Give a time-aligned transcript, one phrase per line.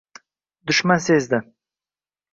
[0.71, 1.43] Dushman sezdi